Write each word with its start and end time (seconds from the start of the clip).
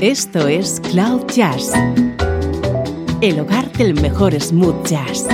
Esto 0.00 0.46
es 0.46 0.80
Cloud 0.92 1.26
Jazz, 1.26 1.72
el 3.20 3.40
hogar 3.40 3.72
del 3.72 4.00
mejor 4.00 4.32
smooth 4.40 4.86
jazz, 4.86 5.26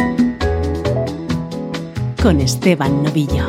con 2.23 2.41
Esteban 2.41 3.03
Novillo. 3.03 3.47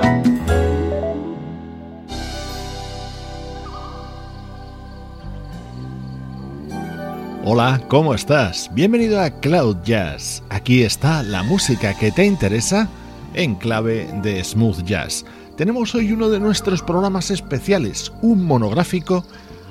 Hola, 7.45 7.81
¿cómo 7.87 8.13
estás? 8.13 8.69
Bienvenido 8.73 9.21
a 9.21 9.29
Cloud 9.29 9.77
Jazz. 9.85 10.43
Aquí 10.49 10.83
está 10.83 11.23
la 11.23 11.43
música 11.43 11.97
que 11.97 12.11
te 12.11 12.25
interesa 12.25 12.89
en 13.33 13.55
clave 13.55 14.09
de 14.21 14.43
smooth 14.43 14.83
jazz. 14.83 15.23
Tenemos 15.55 15.95
hoy 15.95 16.11
uno 16.11 16.27
de 16.27 16.41
nuestros 16.41 16.81
programas 16.81 17.31
especiales, 17.31 18.11
un 18.21 18.43
monográfico 18.43 19.23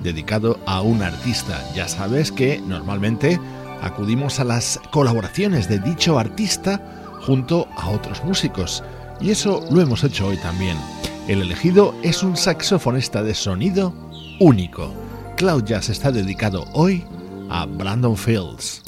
dedicado 0.02 0.58
a 0.66 0.82
un 0.82 1.02
artista. 1.02 1.62
Ya 1.74 1.88
sabes 1.88 2.32
que 2.32 2.60
normalmente 2.60 3.40
acudimos 3.82 4.40
a 4.40 4.44
las 4.44 4.80
colaboraciones 4.90 5.68
de 5.68 5.78
dicho 5.78 6.18
artista 6.18 6.80
junto 7.26 7.68
a 7.76 7.90
otros 7.90 8.22
músicos. 8.24 8.82
Y 9.20 9.30
eso 9.30 9.64
lo 9.70 9.80
hemos 9.80 10.04
hecho 10.04 10.26
hoy 10.26 10.36
también. 10.38 10.76
El 11.28 11.40
elegido 11.40 11.94
es 12.02 12.22
un 12.22 12.36
saxofonista 12.36 13.22
de 13.22 13.34
sonido 13.34 13.94
único. 14.40 14.92
Cloud 15.36 15.64
Jazz 15.64 15.88
está 15.88 16.12
dedicado 16.12 16.66
hoy 16.72 17.04
a 17.48 17.66
Brandon 17.66 18.16
Fields. 18.16 18.83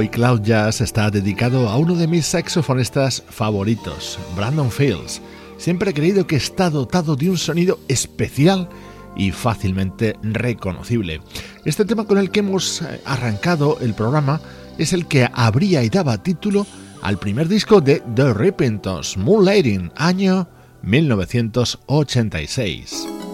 Hoy 0.00 0.10
Cloud 0.10 0.42
Jazz 0.42 0.80
está 0.80 1.10
dedicado 1.10 1.68
a 1.68 1.76
uno 1.76 1.96
de 1.96 2.06
mis 2.06 2.24
saxofonistas 2.24 3.20
favoritos, 3.28 4.16
Brandon 4.36 4.70
Fields. 4.70 5.20
Siempre 5.56 5.90
he 5.90 5.94
creído 5.94 6.24
que 6.24 6.36
está 6.36 6.70
dotado 6.70 7.16
de 7.16 7.28
un 7.28 7.36
sonido 7.36 7.80
especial 7.88 8.68
y 9.16 9.32
fácilmente 9.32 10.14
reconocible. 10.22 11.20
Este 11.64 11.84
tema 11.84 12.04
con 12.04 12.18
el 12.18 12.30
que 12.30 12.38
hemos 12.38 12.80
eh, 12.80 13.00
arrancado 13.06 13.80
el 13.80 13.92
programa 13.92 14.40
es 14.78 14.92
el 14.92 15.08
que 15.08 15.28
abría 15.34 15.82
y 15.82 15.88
daba 15.88 16.22
título 16.22 16.64
al 17.02 17.18
primer 17.18 17.48
disco 17.48 17.80
de 17.80 18.00
The 18.14 18.34
Repentance, 18.34 19.18
Moonlighting, 19.18 19.90
año 19.96 20.48
1986. 20.82 23.27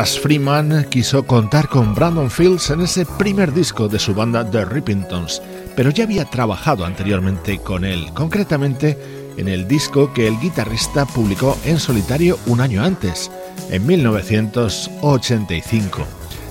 Ras 0.00 0.18
Freeman 0.18 0.86
quiso 0.88 1.26
contar 1.26 1.68
con 1.68 1.94
Brandon 1.94 2.30
Fields 2.30 2.70
en 2.70 2.80
ese 2.80 3.04
primer 3.04 3.52
disco 3.52 3.86
de 3.86 3.98
su 3.98 4.14
banda 4.14 4.50
The 4.50 4.64
Rippingtons, 4.64 5.42
pero 5.76 5.90
ya 5.90 6.04
había 6.04 6.24
trabajado 6.24 6.86
anteriormente 6.86 7.58
con 7.58 7.84
él, 7.84 8.10
concretamente 8.14 8.96
en 9.36 9.46
el 9.46 9.68
disco 9.68 10.10
que 10.14 10.26
el 10.26 10.40
guitarrista 10.40 11.04
publicó 11.04 11.58
en 11.66 11.78
solitario 11.78 12.38
un 12.46 12.62
año 12.62 12.82
antes, 12.82 13.30
en 13.68 13.86
1985. 13.86 16.06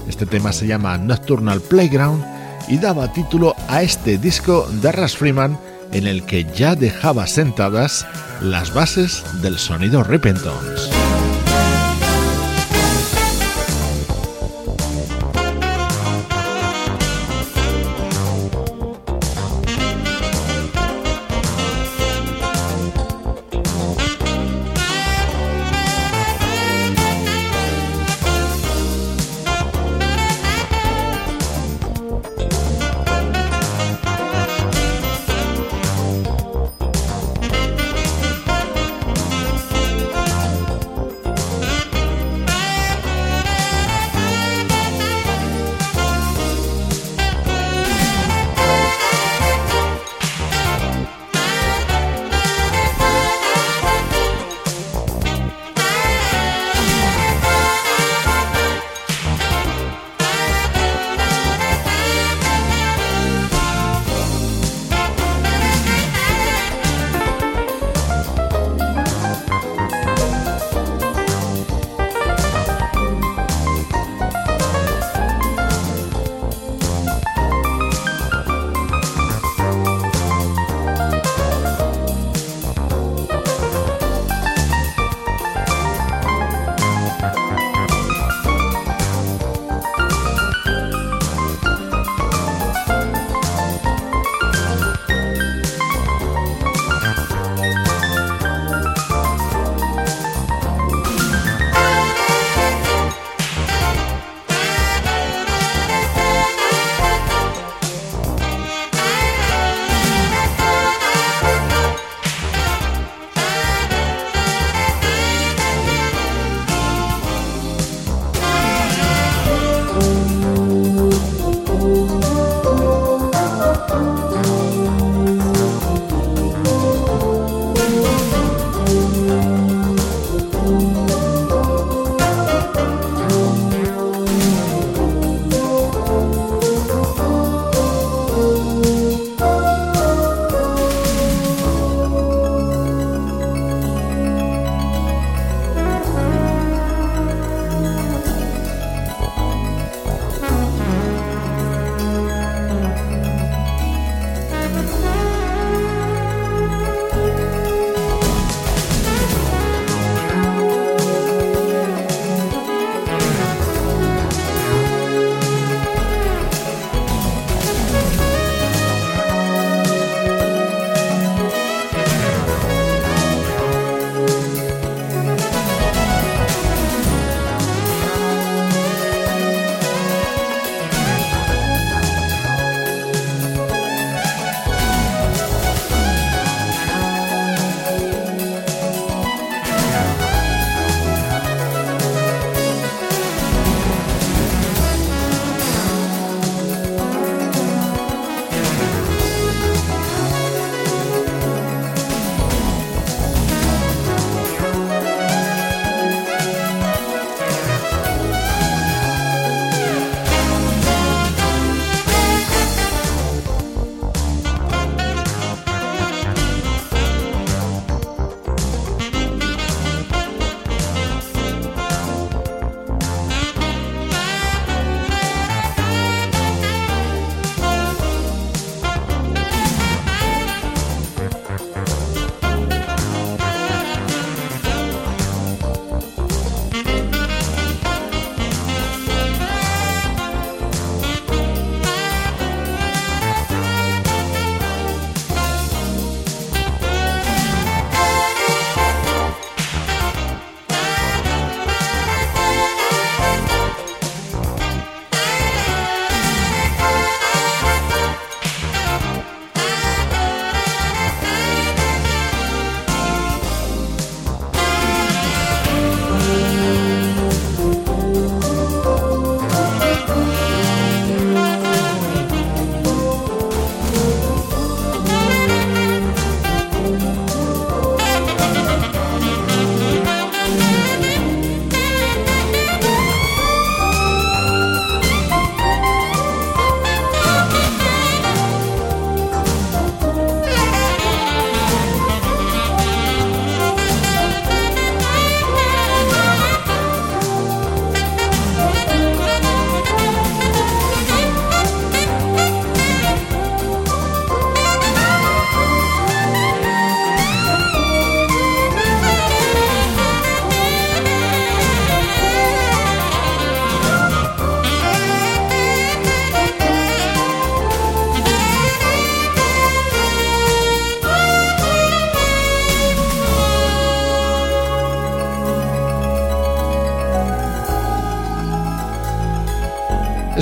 Este 0.08 0.28
tema 0.28 0.54
se 0.54 0.68
llama 0.68 1.00
Nocturnal 1.00 1.60
Playground 1.60 2.24
y 2.68 2.78
daba 2.78 3.12
título 3.14 3.56
a 3.68 3.82
este 3.82 4.20
disco 4.20 4.70
de 4.74 4.92
Ras 4.92 5.18
Freeman 5.18 5.58
en 5.92 6.06
el 6.06 6.24
que 6.24 6.46
ya 6.54 6.76
dejaba 6.76 7.26
sentadas 7.26 8.06
las 8.44 8.76
bases 8.76 9.24
del 9.42 9.58
sonido 9.58 10.04
Rippingtons. 10.04 10.99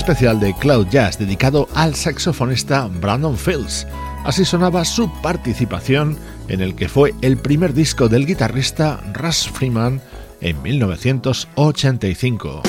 Especial 0.07 0.39
de 0.39 0.53
Cloud 0.53 0.87
Jazz 0.87 1.19
dedicado 1.19 1.67
al 1.73 1.93
saxofonista 1.93 2.87
Brandon 2.87 3.37
Fields. 3.37 3.85
Así 4.23 4.45
sonaba 4.45 4.85
su 4.85 5.11
participación 5.21 6.17
en 6.47 6.61
el 6.61 6.75
que 6.75 6.87
fue 6.87 7.13
el 7.21 7.35
primer 7.35 7.73
disco 7.73 8.07
del 8.07 8.25
guitarrista 8.25 9.01
Russ 9.13 9.49
Freeman 9.49 9.99
en 10.39 10.61
1985. 10.61 12.66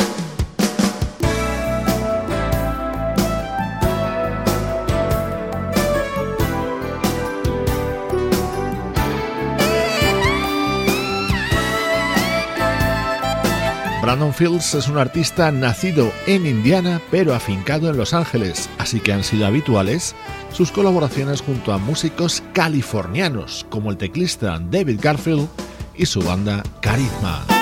Brandon 14.08 14.32
Fields 14.32 14.74
es 14.74 14.88
un 14.88 14.96
artista 14.96 15.52
nacido 15.52 16.10
en 16.26 16.46
Indiana 16.46 16.98
pero 17.10 17.34
afincado 17.34 17.90
en 17.90 17.98
Los 17.98 18.14
Ángeles, 18.14 18.70
así 18.78 19.00
que 19.00 19.12
han 19.12 19.22
sido 19.22 19.44
habituales 19.44 20.14
sus 20.50 20.72
colaboraciones 20.72 21.42
junto 21.42 21.74
a 21.74 21.78
músicos 21.78 22.42
californianos 22.54 23.66
como 23.68 23.90
el 23.90 23.98
teclista 23.98 24.58
David 24.70 25.00
Garfield 25.02 25.46
y 25.94 26.06
su 26.06 26.22
banda 26.22 26.62
Carisma. 26.80 27.57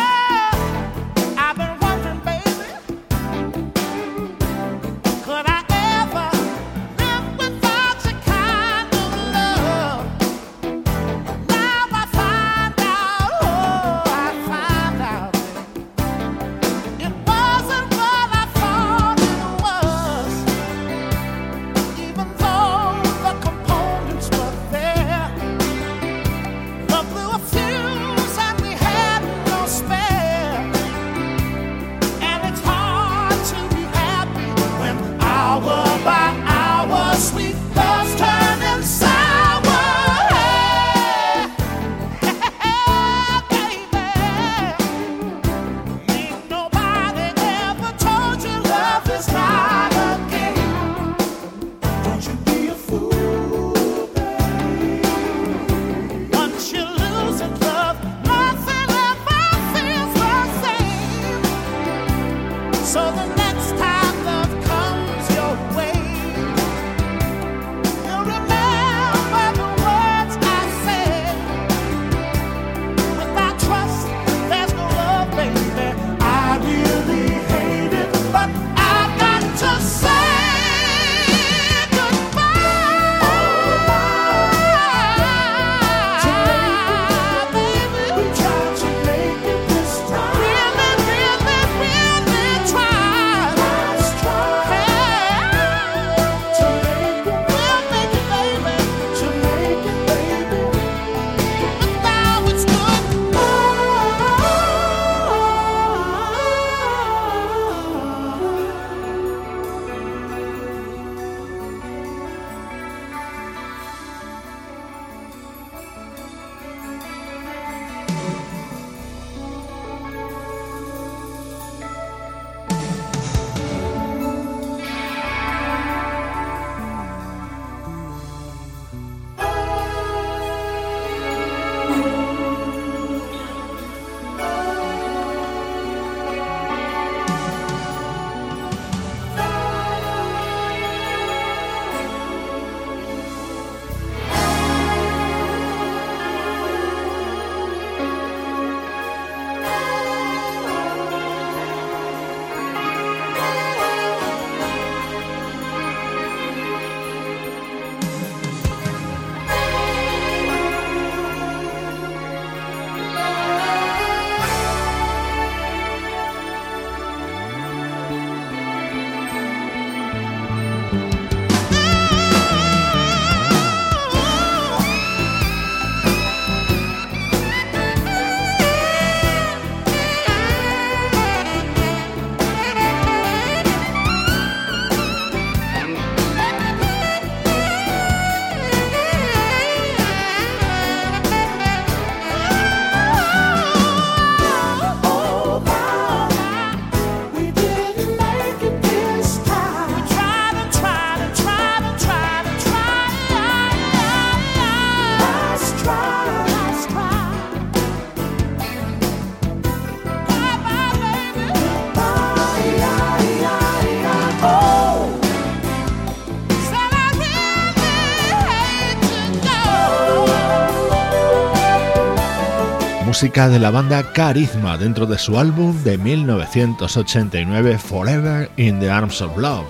Música 223.07 223.49
de 223.49 223.61
la 223.61 223.71
banda 223.71 224.13
Carisma 224.13 224.77
dentro 224.77 225.07
de 225.07 225.17
su 225.17 225.39
álbum 225.39 225.81
de 225.85 225.97
1989 225.97 227.79
Forever 227.79 228.51
in 228.57 228.81
the 228.81 228.91
Arms 228.91 229.23
of 229.23 229.39
Love. 229.39 229.65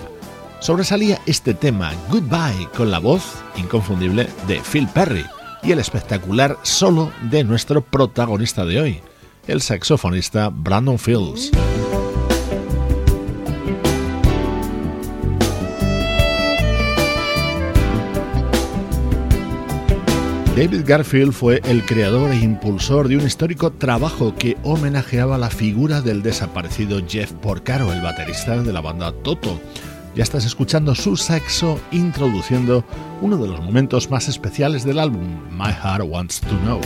Sobresalía 0.59 1.21
este 1.27 1.53
tema 1.53 1.93
Goodbye 2.09 2.67
con 2.75 2.89
la 2.89 2.97
voz 2.97 3.35
inconfundible 3.55 4.27
de 4.47 4.59
Phil 4.59 4.87
Perry 4.87 5.23
y 5.61 5.71
el 5.71 5.77
espectacular 5.77 6.57
solo 6.63 7.11
de 7.29 7.43
nuestro 7.43 7.81
protagonista 7.81 8.65
de 8.65 8.81
hoy, 8.81 9.01
el 9.45 9.61
saxofonista 9.61 10.49
Brandon 10.51 10.97
Fields. 10.97 11.51
David 20.57 20.85
Garfield 20.87 21.33
fue 21.33 21.61
el 21.65 21.85
creador 21.85 22.31
e 22.31 22.39
impulsor 22.39 23.07
de 23.07 23.15
un 23.15 23.27
histórico 23.27 23.71
trabajo 23.71 24.33
que 24.35 24.57
homenajeaba 24.63 25.37
la 25.37 25.51
figura 25.51 26.01
del 26.01 26.23
desaparecido 26.23 26.99
Jeff 27.07 27.31
Porcaro, 27.31 27.93
el 27.93 28.01
baterista 28.01 28.57
de 28.57 28.73
la 28.73 28.81
banda 28.81 29.11
Toto. 29.11 29.61
Ya 30.15 30.23
estás 30.23 30.45
escuchando 30.45 30.95
su 30.95 31.15
saxo 31.15 31.79
introduciendo 31.91 32.83
uno 33.21 33.37
de 33.37 33.49
los 33.49 33.61
momentos 33.61 34.09
más 34.09 34.27
especiales 34.29 34.83
del 34.83 34.97
álbum, 34.97 35.27
My 35.51 35.71
Heart 35.71 36.05
Wants 36.07 36.41
to 36.41 36.57
Know. 36.63 36.81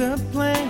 A 0.00 0.16
plan. 0.32 0.69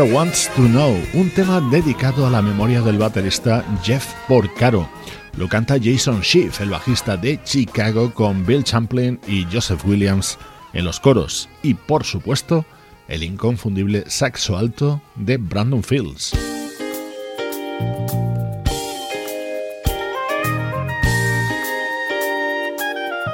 Wants 0.00 0.48
to 0.56 0.62
Know, 0.68 0.96
un 1.12 1.28
tema 1.28 1.60
dedicado 1.60 2.26
a 2.26 2.30
la 2.30 2.40
memoria 2.40 2.80
del 2.80 2.96
baterista 2.96 3.62
Jeff 3.82 4.14
Porcaro. 4.26 4.88
Lo 5.36 5.48
canta 5.48 5.76
Jason 5.78 6.22
Schiff, 6.22 6.62
el 6.62 6.70
bajista 6.70 7.18
de 7.18 7.38
Chicago, 7.44 8.10
con 8.14 8.46
Bill 8.46 8.64
Champlin 8.64 9.20
y 9.28 9.46
Joseph 9.52 9.84
Williams 9.84 10.38
en 10.72 10.86
los 10.86 10.98
coros. 10.98 11.46
Y 11.62 11.74
por 11.74 12.04
supuesto, 12.04 12.64
el 13.06 13.22
inconfundible 13.22 14.04
saxo 14.06 14.56
alto 14.56 15.02
de 15.14 15.36
Brandon 15.36 15.82
Fields. 15.82 16.32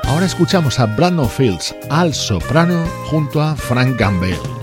Ahora 0.03 0.27
escuchamos 0.27 0.81
a 0.81 0.87
Brandon 0.87 1.31
Fields 1.31 1.77
al 1.89 2.13
soprano 2.13 2.85
junto 3.05 3.41
a 3.41 3.55
Frank 3.55 3.97
Campbell. 3.97 4.58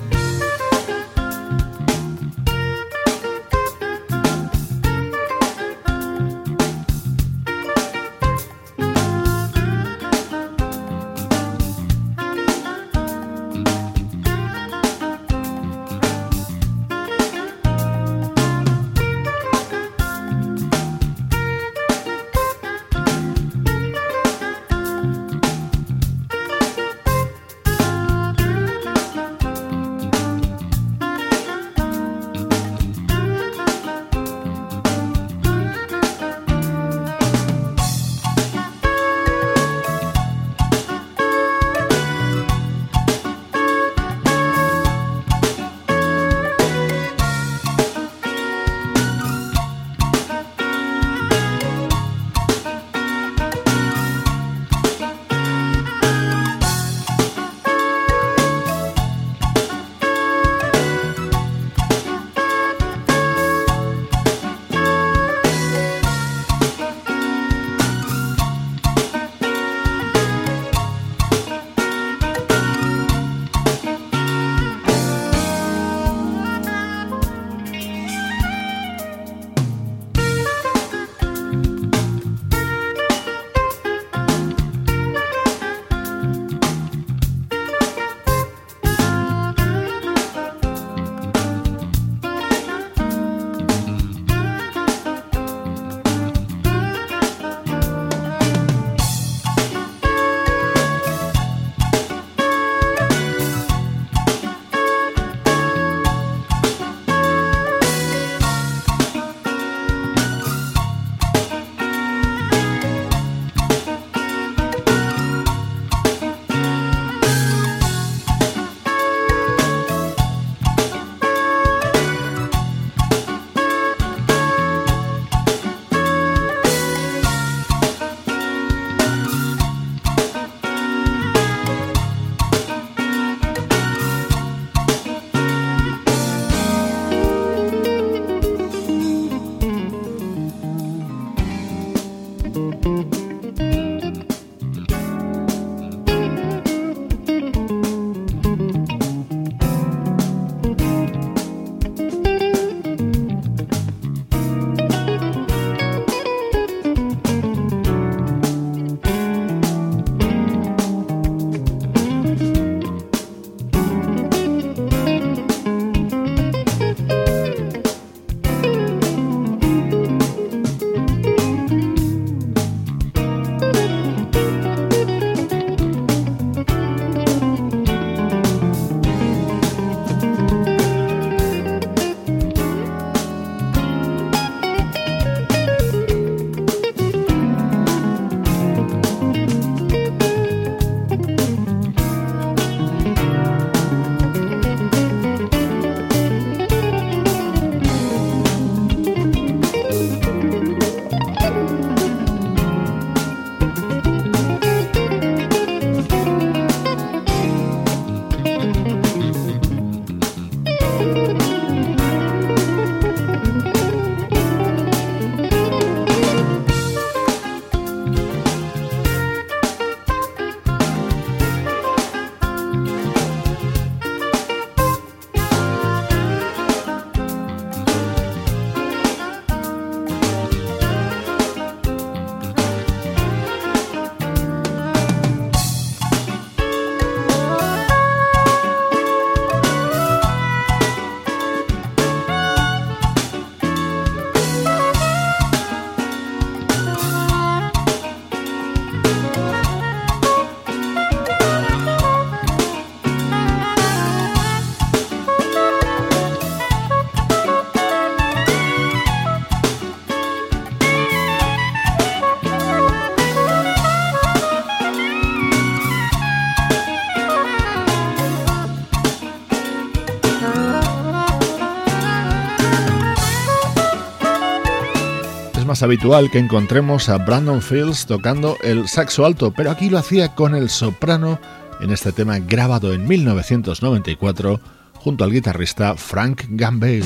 Gamble. 275.75 275.85
habitual 275.85 276.31
que 276.31 276.39
encontremos 276.39 277.09
a 277.09 277.17
Brandon 277.17 277.61
Fields 277.61 278.05
tocando 278.05 278.57
el 278.63 278.87
saxo 278.87 279.25
alto, 279.25 279.51
pero 279.51 279.71
aquí 279.71 279.89
lo 279.89 279.97
hacía 279.97 280.33
con 280.33 280.55
el 280.55 280.69
soprano 280.69 281.39
en 281.81 281.91
este 281.91 282.11
tema 282.11 282.39
grabado 282.39 282.93
en 282.93 283.07
1994 283.07 284.59
junto 284.93 285.23
al 285.23 285.31
guitarrista 285.31 285.95
Frank 285.95 286.43
Gambale. 286.49 287.03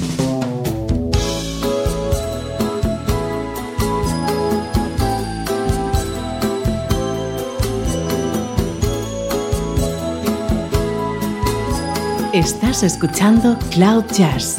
Estás 12.34 12.84
escuchando 12.84 13.58
Cloud 13.72 14.06
Jazz 14.12 14.58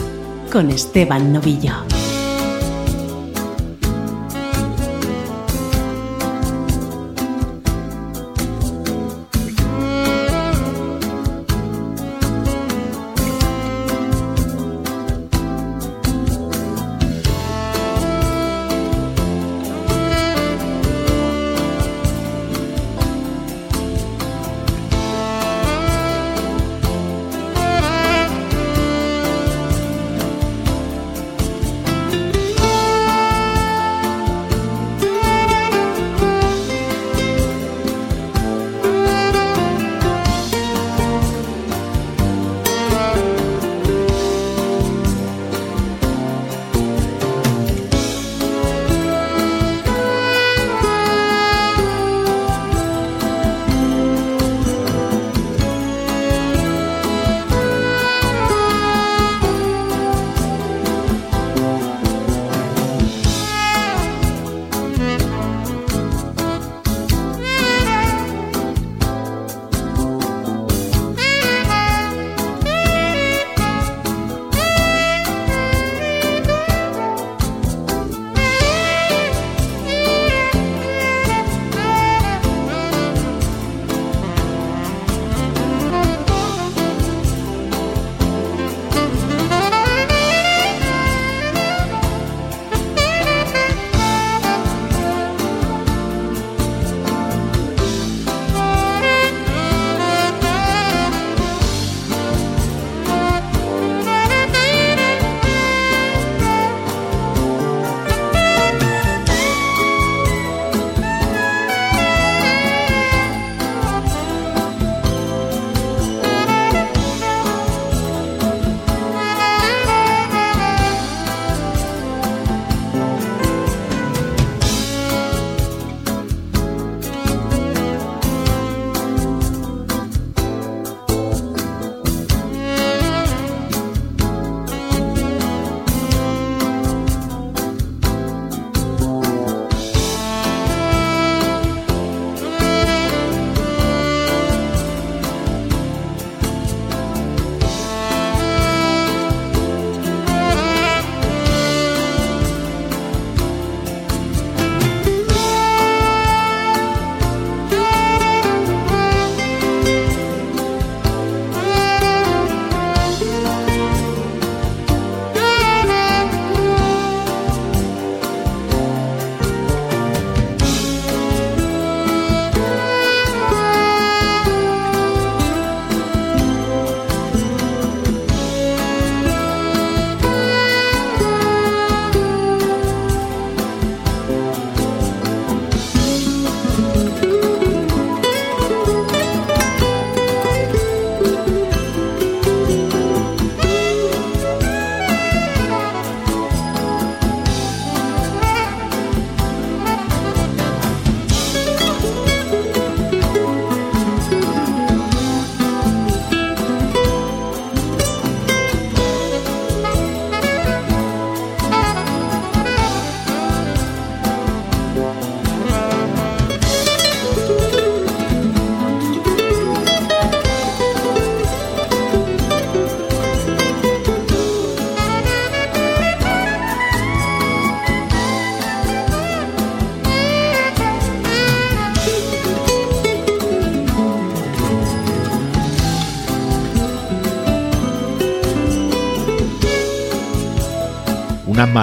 con 0.50 0.70
Esteban 0.70 1.32
Novillo. 1.32 1.89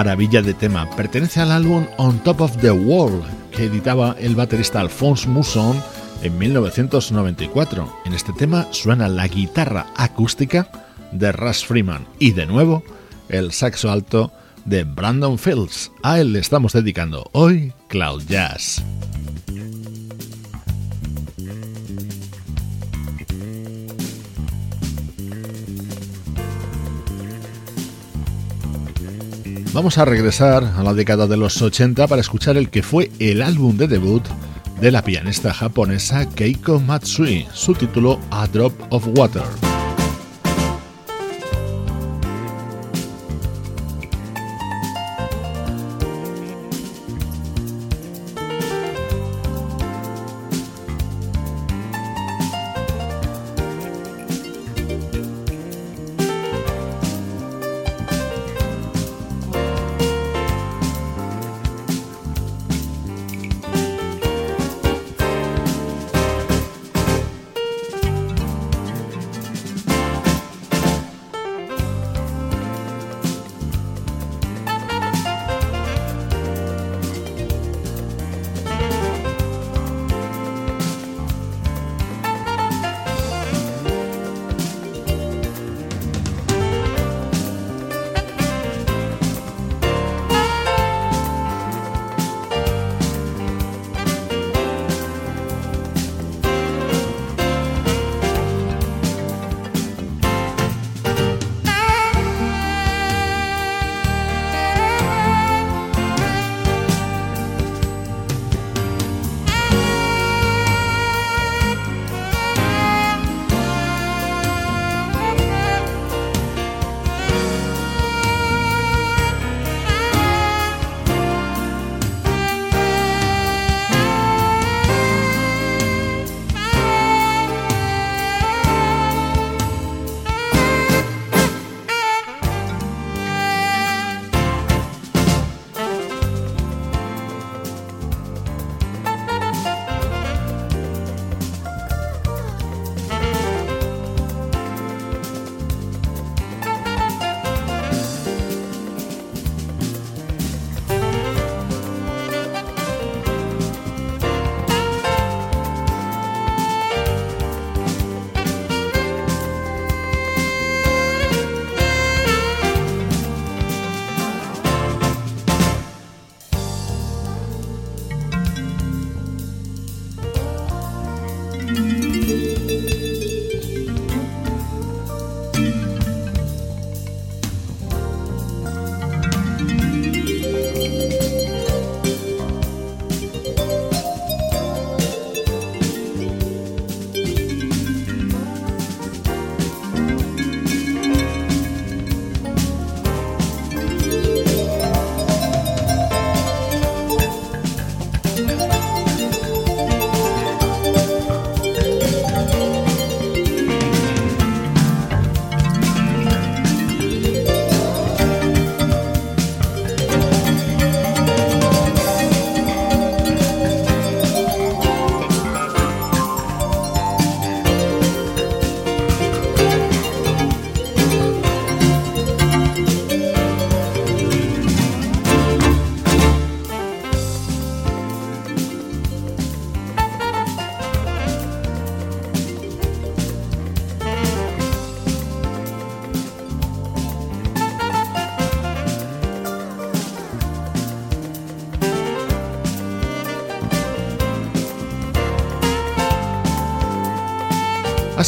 Maravilla 0.08 0.40
de 0.40 0.54
tema. 0.54 0.88
Pertenece 0.96 1.38
al 1.42 1.52
álbum 1.52 1.84
On 1.98 2.18
Top 2.20 2.40
of 2.40 2.56
the 2.62 2.70
World, 2.70 3.22
que 3.50 3.64
editaba 3.64 4.16
el 4.18 4.34
baterista 4.34 4.80
Alphonse 4.80 5.28
Mousson 5.28 5.78
en 6.22 6.38
1994. 6.38 7.92
En 8.06 8.14
este 8.14 8.32
tema 8.32 8.66
suena 8.70 9.06
la 9.10 9.28
guitarra 9.28 9.84
acústica 9.96 10.70
de 11.12 11.30
Russ 11.32 11.62
Freeman 11.62 12.06
y 12.18 12.30
de 12.30 12.46
nuevo 12.46 12.82
el 13.28 13.52
saxo 13.52 13.90
alto 13.90 14.32
de 14.64 14.84
Brandon 14.84 15.38
Fields. 15.38 15.92
A 16.02 16.18
él 16.18 16.32
le 16.32 16.38
estamos 16.38 16.72
dedicando 16.72 17.28
hoy 17.32 17.74
Cloud 17.88 18.22
Jazz. 18.26 18.82
Vamos 29.78 29.96
a 29.96 30.04
regresar 30.04 30.64
a 30.76 30.82
la 30.82 30.92
década 30.92 31.28
de 31.28 31.36
los 31.36 31.62
80 31.62 32.08
para 32.08 32.20
escuchar 32.20 32.56
el 32.56 32.68
que 32.68 32.82
fue 32.82 33.12
el 33.20 33.42
álbum 33.42 33.76
de 33.76 33.86
debut 33.86 34.24
de 34.80 34.90
la 34.90 35.04
pianista 35.04 35.54
japonesa 35.54 36.28
Keiko 36.28 36.80
Matsui, 36.80 37.46
su 37.54 37.74
título 37.74 38.18
A 38.32 38.48
Drop 38.48 38.72
of 38.90 39.06
Water. 39.14 39.67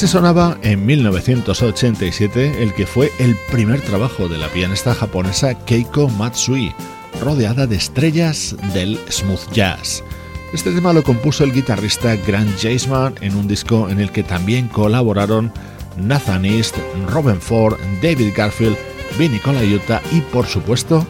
Así 0.01 0.09
sonaba 0.09 0.57
en 0.63 0.87
1987 0.87 2.63
el 2.63 2.73
que 2.73 2.87
fue 2.87 3.13
el 3.19 3.37
primer 3.53 3.83
trabajo 3.83 4.29
de 4.29 4.39
la 4.39 4.49
pianista 4.49 4.95
japonesa 4.95 5.53
Keiko 5.67 6.09
Matsui, 6.09 6.73
rodeada 7.21 7.67
de 7.67 7.77
estrellas 7.77 8.57
del 8.73 8.99
smooth 9.11 9.53
jazz. 9.53 10.03
Este 10.55 10.73
tema 10.73 10.95
lo 10.95 11.03
compuso 11.03 11.45
el 11.45 11.53
guitarrista 11.53 12.17
Grant 12.17 12.59
Jaisman 12.59 13.15
en 13.21 13.37
un 13.37 13.47
disco 13.47 13.91
en 13.91 14.01
el 14.01 14.11
que 14.11 14.23
también 14.23 14.69
colaboraron 14.69 15.53
Nathan 15.99 16.47
East, 16.47 16.79
Robin 17.09 17.39
Ford, 17.39 17.77
David 18.03 18.33
Garfield, 18.35 18.79
Vinny 19.19 19.39
Colaiuta 19.39 20.01
y 20.13 20.23
por 20.23 20.47
supuesto 20.47 21.07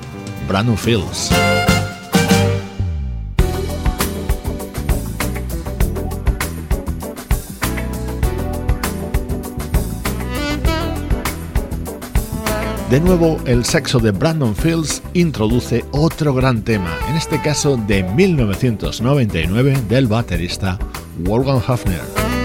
Brandon 0.48 0.76
Fields. 0.76 1.30
De 12.90 12.98
nuevo, 12.98 13.38
el 13.46 13.64
saxo 13.64 14.00
de 14.00 14.10
Brandon 14.10 14.56
Fields 14.56 15.00
introduce 15.14 15.84
otro 15.92 16.34
gran 16.34 16.64
tema, 16.64 16.90
en 17.08 17.14
este 17.14 17.40
caso 17.40 17.76
de 17.76 18.02
1999 18.02 19.80
del 19.88 20.08
baterista 20.08 20.76
Wolfgang 21.18 21.62
Hafner. 21.64 22.39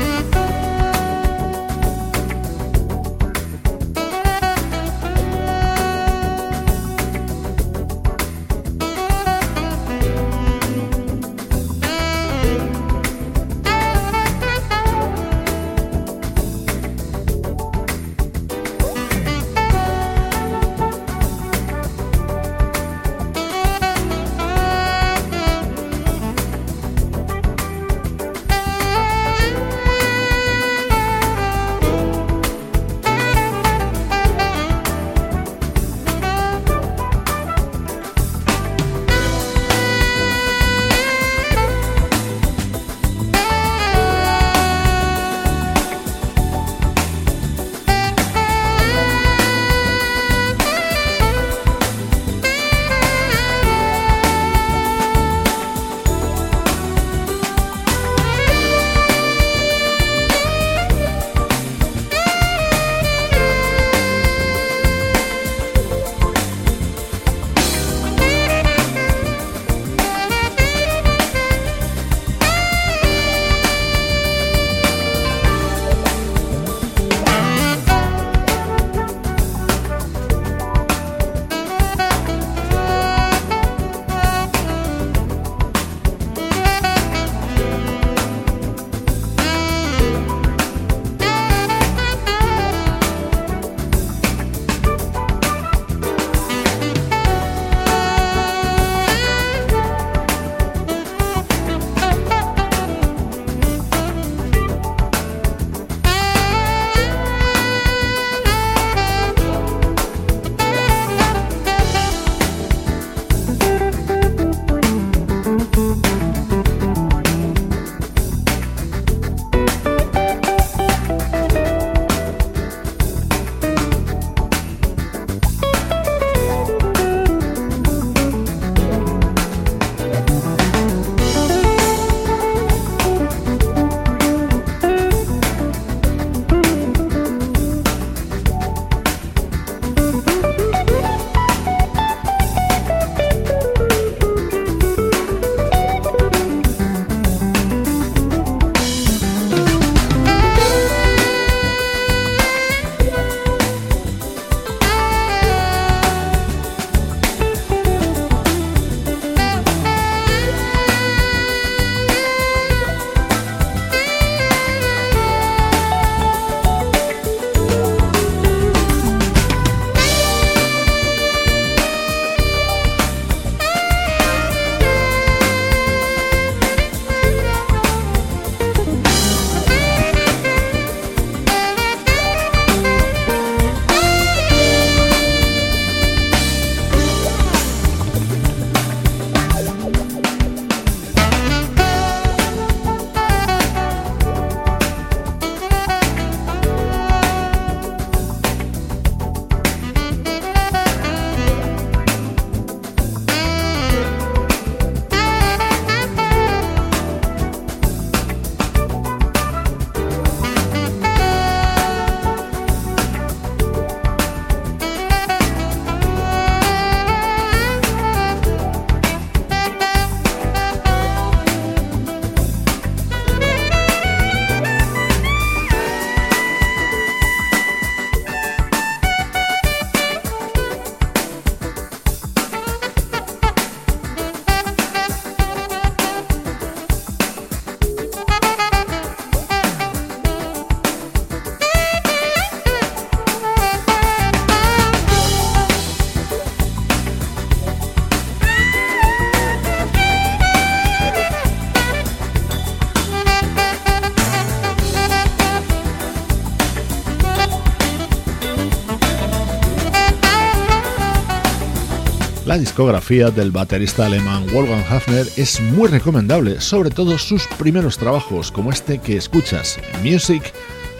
Discografía 262.76 263.32
del 263.32 263.52
baterista 263.52 264.06
alemán 264.06 264.48
Wolfgang 264.52 264.84
Hafner 264.90 265.26
es 265.38 265.62
muy 265.62 265.88
recomendable, 265.88 266.60
sobre 266.60 266.90
todo 266.90 267.18
sus 267.18 267.48
primeros 267.58 267.98
trabajos, 267.98 268.52
como 268.52 268.70
este 268.70 268.98
que 268.98 269.16
escuchas, 269.16 269.80
Music, 270.04 270.44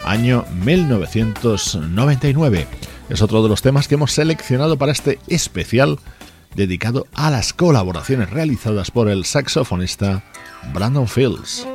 año 0.02 0.46
1999. 0.64 2.66
Es 3.10 3.20
otro 3.20 3.42
de 3.42 3.50
los 3.50 3.60
temas 3.60 3.88
que 3.88 3.96
hemos 3.96 4.12
seleccionado 4.12 4.78
para 4.78 4.92
este 4.92 5.18
especial 5.26 5.98
dedicado 6.54 7.06
a 7.12 7.30
las 7.30 7.52
colaboraciones 7.52 8.30
realizadas 8.30 8.90
por 8.90 9.10
el 9.10 9.26
saxofonista 9.26 10.24
Brandon 10.72 11.06
Fields. 11.06 11.66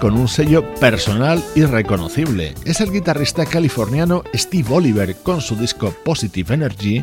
Con 0.00 0.18
un 0.18 0.28
sello 0.28 0.74
personal 0.74 1.42
y 1.54 1.64
reconocible. 1.64 2.54
Es 2.66 2.82
el 2.82 2.92
guitarrista 2.92 3.46
californiano 3.46 4.22
Steve 4.34 4.68
Oliver 4.70 5.16
con 5.22 5.40
su 5.40 5.56
disco 5.56 5.94
Positive 6.04 6.52
Energy, 6.52 7.02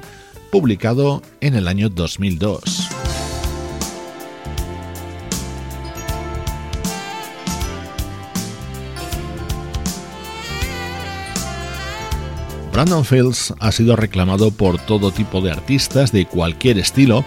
publicado 0.52 1.24
en 1.42 1.56
el 1.56 1.68
año 1.68 1.90
2002. 1.90 2.90
Brandon 12.72 13.04
Fields 13.04 13.52
ha 13.60 13.72
sido 13.72 13.96
reclamado 13.96 14.52
por 14.52 14.78
todo 14.78 15.10
tipo 15.10 15.42
de 15.42 15.52
artistas 15.52 16.12
de 16.12 16.28
cualquier 16.28 16.78
estilo 16.78 17.26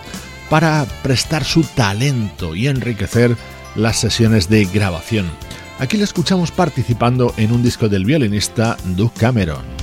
para 0.48 0.84
prestar 1.02 1.42
su 1.42 1.64
talento 1.64 2.54
y 2.54 2.68
enriquecer 2.68 3.36
las 3.76 3.98
sesiones 3.98 4.48
de 4.48 4.64
grabación. 4.64 5.30
Aquí 5.78 5.96
le 5.96 6.04
escuchamos 6.04 6.50
participando 6.50 7.34
en 7.36 7.52
un 7.52 7.62
disco 7.62 7.88
del 7.88 8.04
violinista 8.04 8.76
Duke 8.96 9.20
Cameron. 9.20 9.75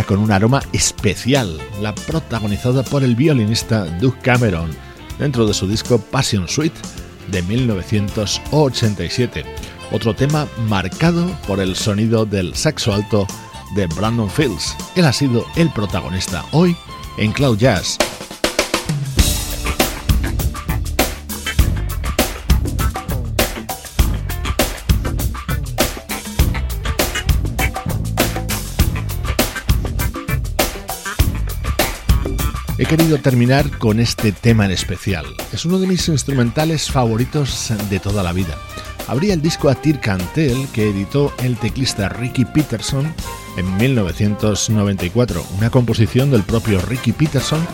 Con 0.00 0.18
un 0.18 0.32
aroma 0.32 0.62
especial, 0.72 1.60
la 1.82 1.94
protagonizada 1.94 2.82
por 2.82 3.04
el 3.04 3.14
violinista 3.14 3.84
Doug 4.00 4.14
Cameron, 4.22 4.70
dentro 5.18 5.46
de 5.46 5.52
su 5.52 5.68
disco 5.68 5.98
Passion 5.98 6.48
Suite 6.48 6.80
de 7.28 7.42
1987. 7.42 9.44
Otro 9.92 10.14
tema 10.14 10.48
marcado 10.66 11.26
por 11.46 11.60
el 11.60 11.76
sonido 11.76 12.24
del 12.24 12.54
saxo 12.54 12.94
alto 12.94 13.26
de 13.76 13.86
Brandon 13.88 14.30
Fields. 14.30 14.74
Él 14.96 15.04
ha 15.04 15.12
sido 15.12 15.44
el 15.56 15.68
protagonista 15.70 16.42
hoy 16.52 16.74
en 17.18 17.32
Cloud 17.32 17.58
Jazz. 17.58 17.98
He 32.82 32.84
querido 32.84 33.18
terminar 33.18 33.78
con 33.78 34.00
este 34.00 34.32
tema 34.32 34.64
en 34.64 34.72
especial. 34.72 35.24
Es 35.52 35.64
uno 35.64 35.78
de 35.78 35.86
mis 35.86 36.08
instrumentales 36.08 36.90
favoritos 36.90 37.72
de 37.88 38.00
toda 38.00 38.24
la 38.24 38.32
vida. 38.32 38.58
Abría 39.06 39.34
el 39.34 39.40
disco 39.40 39.68
a 39.68 39.76
Tir 39.76 40.00
Cantel 40.00 40.66
que 40.72 40.90
editó 40.90 41.32
el 41.44 41.56
teclista 41.58 42.08
Ricky 42.08 42.44
Peterson 42.44 43.14
en 43.56 43.76
1994, 43.76 45.46
una 45.58 45.70
composición 45.70 46.32
del 46.32 46.42
propio 46.42 46.80
Ricky 46.80 47.12
Peterson 47.12 47.64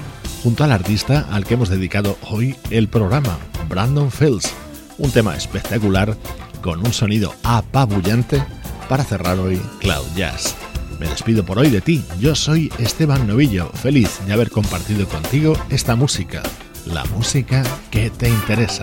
junto 0.42 0.62
al 0.62 0.72
artista 0.72 1.26
al 1.30 1.46
que 1.46 1.54
hemos 1.54 1.70
dedicado 1.70 2.18
hoy 2.28 2.54
el 2.68 2.88
programa, 2.88 3.38
Brandon 3.66 4.12
Fields, 4.12 4.52
un 4.98 5.10
tema 5.10 5.34
espectacular 5.34 6.18
con 6.60 6.80
un 6.80 6.92
sonido 6.92 7.34
apabullante 7.44 8.44
para 8.90 9.04
cerrar 9.04 9.38
hoy 9.38 9.58
Cloud 9.80 10.04
Jazz. 10.14 10.54
Me 10.98 11.06
despido 11.08 11.44
por 11.44 11.58
hoy 11.58 11.70
de 11.70 11.80
ti, 11.80 12.04
yo 12.18 12.34
soy 12.34 12.72
Esteban 12.78 13.26
Novillo, 13.26 13.68
feliz 13.68 14.20
de 14.26 14.32
haber 14.32 14.50
compartido 14.50 15.06
contigo 15.06 15.54
esta 15.70 15.94
música, 15.94 16.42
la 16.86 17.04
música 17.04 17.62
que 17.90 18.10
te 18.10 18.28
interesa. 18.28 18.82